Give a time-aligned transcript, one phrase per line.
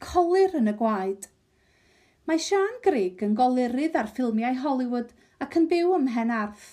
[0.00, 1.28] colir yn y gwaed.
[2.28, 5.12] Mae Sian Grigg yn golyrydd ar ffilmiau Hollywood
[5.44, 6.68] ac yn byw ym Mhen Arth,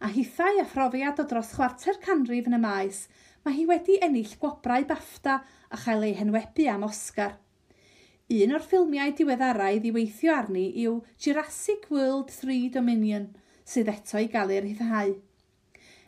[0.00, 3.04] a hithau a phrofiad o dros chwarter canrif yn y maes,
[3.44, 7.38] mae hi wedi ennill gwobrau BAFTA a chael ei henwebu am Oscar.
[8.30, 13.26] Un o'r ffilmiau diweddarau ddiweithio arni yw Jurassic World 3 Dominion,
[13.66, 15.16] sydd eto i gael ei rhyddhau.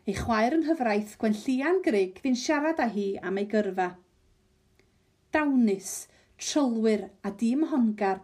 [0.07, 3.93] Ei chwaer yn hyfraith Gwenllian Grig fi'n siarad â hi am ei gyrfa.
[5.35, 5.93] Dawnus
[6.43, 8.21] trylwyr a dim hongar.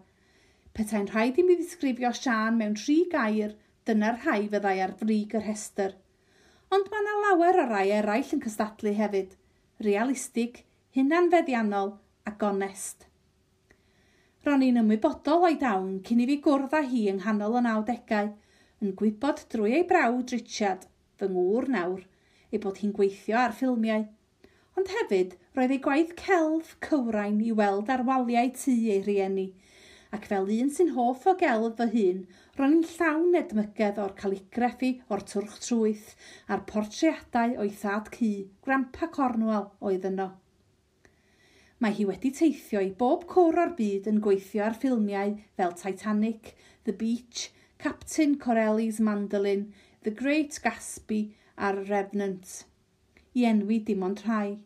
[0.74, 3.54] Petai'n rhaid i mi ddisgrifio Sian mewn tri gair,
[3.86, 5.94] dyna'r rhai fyddai ar frig yr hester.
[6.74, 9.36] Ond mae yna lawer o rai eraill yn cystadlu hefyd.
[9.86, 10.64] Realistig,
[10.98, 11.94] hunanfeddiannol
[12.26, 13.06] a gonest.
[14.46, 18.30] Ro'n i'n ymwybodol o'i dawn cyn i fi gwrdd â hi yng nghanol y nawdegau,
[18.82, 20.86] yn gwybod drwy ei brawd Richard,
[21.18, 22.04] fy ngŵr nawr,
[22.52, 24.06] ei bod hi'n gweithio ar ffilmiau–
[24.78, 29.46] ond hefyd roedd ei gwaith celf cywrain i weld ar waliau tŷ ei rieni,
[30.14, 32.20] ac fel un sy'n hoff o gelf fy hun,
[32.58, 36.12] ro'n i'n llawn edmygedd o'r caligraffi o'r twrch trwyth
[36.46, 38.30] a'r portreadau o'i thad cu,
[38.64, 40.28] Grampa Cornwall oedd yno.
[41.82, 46.54] Mae hi wedi teithio i bob cwr o'r byd yn gweithio ar ffilmiau fel Titanic,
[46.86, 49.68] The Beach, Captain Corelli's Mandolin,
[50.02, 51.20] The Great Gatsby
[51.58, 52.64] a'r Revenant.
[53.38, 54.58] I enwi dim ond rhai.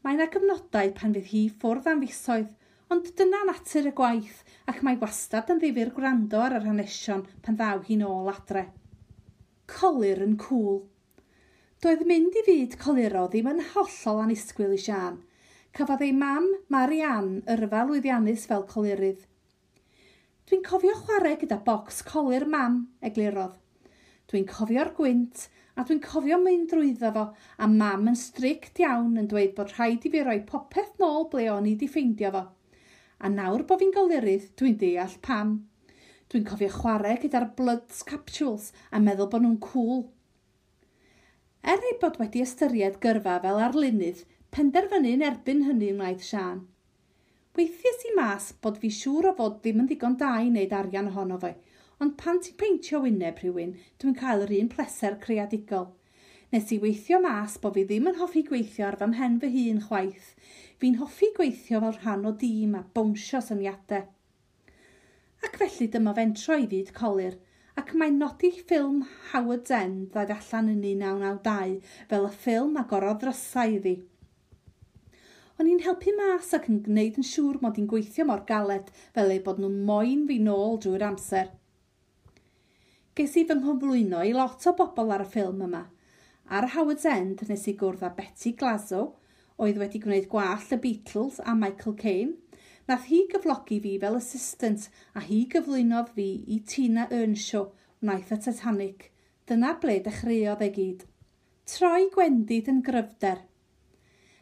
[0.00, 2.52] Mae yna gyfnodau pan fydd hi ffwrdd am fisoedd,
[2.94, 4.38] ond dyna natur y gwaith
[4.72, 8.62] ac mae wastad yn ddifur gwrando ar yr hanesion pan ddaw hi'n ôl adre.
[9.68, 10.80] Colir yn cŵl.
[11.84, 15.20] Doedd mynd i fyd coliro ddim yn hollol anisgwyl i Sian.
[15.76, 19.22] Cafodd ei mam, Marianne, yrfa lwyddiannus fel colirydd.
[20.48, 23.60] Dwi'n cofio chwarae gyda bocs colir mam, eglurodd.
[24.30, 27.24] Dwi'n cofio'r gwynt a dwi'n cofio mynd drwyddo fo
[27.64, 31.48] a mam yn strict iawn yn dweud bod rhaid i fi roi popeth nôl ble
[31.50, 32.42] o'n i di ffeindio fo.
[33.18, 35.54] A nawr bod fi'n golyrydd, dwi'n deall pam.
[36.30, 40.04] Dwi'n cofio chwarae gyda'r bloods capsules a meddwl bod nhw'n cool.
[41.74, 44.22] Er ei bod wedi ystyried gyrfa fel arlunydd,
[44.54, 46.62] penderfynu'n erbyn hynny wnaeth Sian.
[47.58, 51.10] Weithiau i mas bod fi siŵr o fod ddim yn ddigon da i wneud arian
[51.10, 51.56] ohono fe,
[52.00, 55.90] ond pan ti'n peintio wyneb rhywun, dwi'n cael yr un pleser creadigol.
[56.50, 59.82] Nes i weithio mas bod fi ddim yn hoffi gweithio ar fy mhen fy hun
[59.84, 60.30] chwaith.
[60.80, 64.08] Fi'n hoffi gweithio fel rhan o dîm a bwnsio syniadau.
[65.44, 67.36] Ac felly dyma fentro i fyd colir,
[67.76, 71.78] ac mae'n nodi ffilm Howard End ddod allan yn 1992
[72.14, 73.96] fel y ffilm agorodd drysau iddi.
[75.60, 79.36] O'n i'n helpu mas ac yn gwneud yn siŵr mod i'n gweithio mor galed fel
[79.36, 81.52] ei bod nhw'n moyn fi nôl drwy'r amser–
[83.18, 85.82] ges i fy nghyflwyno i lot o bobl ar y ffilm yma.
[86.50, 89.10] Ar Howard's End nes i gwrdd â Betty Glasgow,
[89.58, 92.62] oedd wedi gwneud gwallt y Beatles a Michael Caine.
[92.88, 94.88] Nath hi gyflogi fi fel assistant
[95.18, 97.68] a hi gyflwynodd fi i Tina Earnshaw,
[98.02, 99.06] wnaeth y Titanic.
[99.50, 101.06] Dyna ble dechreuodd ei gyd.
[101.70, 103.46] Troi gwendid yn gryfder–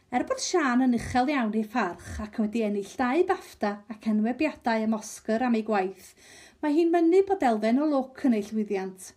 [0.08, 4.86] Er bod Sian yn uchel iawn ei pharch ac wedi ennill dau bafta ac enwebiadau
[4.86, 6.14] ym Oscar am ei gwaith,
[6.62, 9.10] mae hi'n mynnu bod elfen o lwc yn ei llwyddiant.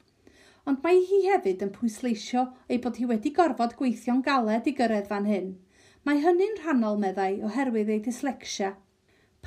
[0.68, 5.08] Ond mae hi hefyd yn pwysleisio ei bod hi wedi gorfod gweithio'n galed i gyrraedd
[5.14, 5.50] fan hyn.
[6.04, 8.76] Mae hynny'n rhannol meddai oherwydd ei dyslexia.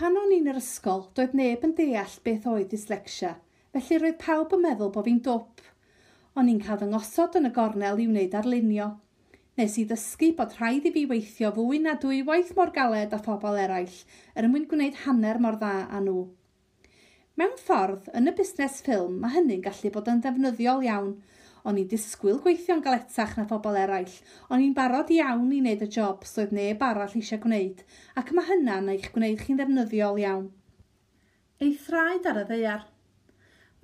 [0.01, 3.37] Pan o'n i'n yr ysgol, doedd neb yn deall beth oedd dyslexia,
[3.77, 5.61] felly roedd pawb yn meddwl bod fi'n dwp.
[6.41, 8.95] O'n i'n cael fy ngosod yn y gornel i wneud arlunio,
[9.59, 13.19] nes i ddysgu bod rhaid i fi weithio fwy na dwy waith mor galed a
[13.23, 13.99] phobl eraill
[14.35, 16.25] er mwyn gwneud hanner mor dda â nhw.
[17.39, 21.13] Mewn ffordd, yn y busnes ffilm, mae hynny'n gallu bod yn ddefnyddiol iawn.
[21.65, 24.17] O'n i'n disgwyl gweithio'n galetach na phobl eraill,
[24.51, 27.85] o'n i'n barod iawn i wneud y job soedd neb arall eisiau gwneud,
[28.19, 30.51] ac mae hynna'n eich gwneud chi'n ddefnyddiol iawn.
[31.63, 32.91] Ei thraed ar y ddeiar.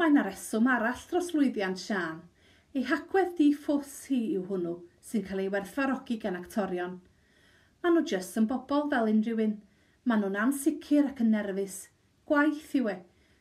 [0.03, 2.21] Mae'n a reswm arall dros lwyddiant Sian–
[2.71, 4.73] Ei hagwedd di ffws hi yw hwnnw
[5.07, 6.93] sy'n cael ei werthfarogi gan actorion.
[7.83, 9.57] Maen nhw jyst yn bobl fel unrhyw un.
[10.07, 11.79] Maen nhw'n ansicr ac yn nerfus.
[12.31, 12.95] Gwaith yw e.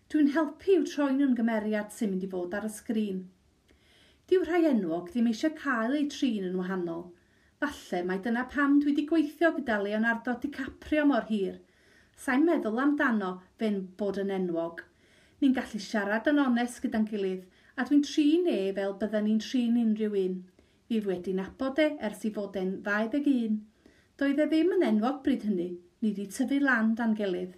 [0.10, 3.20] Dwi'n helpu i'w troi nhw'n gymeriad sy'n mynd i fod ar y sgrin.
[4.32, 7.06] Dyw rhai enwog ddim eisiau cael eu trin yn wahanol.
[7.62, 11.62] Falle mae dyna pam dwi wedi gweithio gyda Leonardo DiCaprio mor hir.
[12.26, 14.82] Sa'n meddwl amdano fe'n bod yn enwog.
[15.38, 17.46] Ni'n gallu siarad yn onest gyda'n gilydd
[17.80, 20.34] a dwi'n trin e fel bydden ni'n trin unrhyw un.
[20.90, 23.54] Fi wedi nabod e ers i fod e'n 21.
[24.20, 25.68] Doedd e ddim yn enwog bryd hynny,
[26.02, 27.54] ni wedi tyfu lan dan gilydd.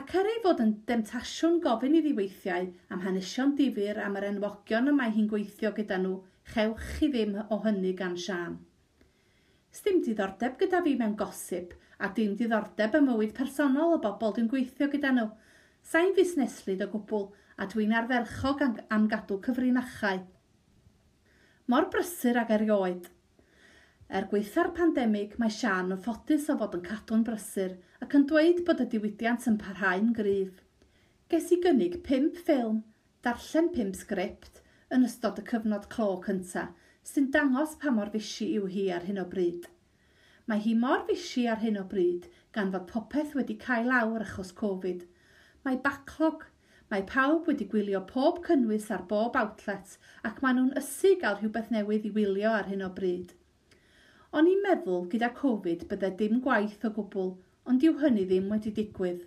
[0.00, 4.88] Ac er ei fod yn demtasiwn gofyn iddi weithiau am hanesion difyr am yr enwogion
[4.88, 6.16] y mae hi'n gweithio gyda nhw,
[6.54, 8.56] chewch chi ddim o hynny gan Sian.
[9.80, 14.48] Sdim diddordeb gyda fi mewn gosip a dim diddordeb y mywyd personol o bobl dwi'n
[14.54, 15.28] gweithio gyda nhw,
[15.88, 17.22] Sa'n fusneslyd o gwbl
[17.60, 18.60] a dwi'n arferchog
[18.94, 20.20] am gadw cyfrinachau.
[21.72, 23.08] Mor brysur ag erioed.
[24.18, 28.62] Er gweitha'r pandemig, mae Sian yn ffodus o fod yn cadw'n brysur ac yn dweud
[28.66, 30.62] bod y diwydiant yn parhau'n gryf.
[31.32, 32.82] Ges i gynnig 5 ffilm,
[33.24, 34.60] darllen 5 sgript
[34.94, 36.74] yn ystod y cyfnod clo cyntaf,
[37.06, 39.70] sy'n dangos pa mor fisi yw hi ar hyn o bryd.
[40.46, 44.52] Mae hi mor fisi ar hyn o bryd gan fod popeth wedi cael awr achos
[44.60, 45.06] Covid–
[45.66, 46.46] Mae baclog.
[46.92, 49.92] Mae pawb wedi gwylio pob cynnwys ar bob outlet
[50.30, 53.34] ac maen nhw'n ysu gael rhywbeth newydd i wylio ar hyn o bryd.
[54.34, 57.30] O'n i'n meddwl gyda Covid byddai dim gwaith o gwbl,
[57.70, 59.22] ond yw hynny ddim wedi digwydd.